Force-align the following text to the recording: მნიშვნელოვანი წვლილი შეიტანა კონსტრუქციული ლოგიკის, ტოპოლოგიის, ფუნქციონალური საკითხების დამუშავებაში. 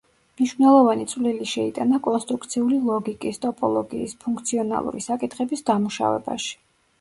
მნიშვნელოვანი 0.39 1.03
წვლილი 1.09 1.47
შეიტანა 1.51 1.99
კონსტრუქციული 2.07 2.79
ლოგიკის, 2.87 3.37
ტოპოლოგიის, 3.45 4.17
ფუნქციონალური 4.25 5.05
საკითხების 5.11 5.65
დამუშავებაში. 5.71 6.53